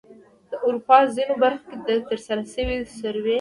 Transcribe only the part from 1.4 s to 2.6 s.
برخو کې د ترسره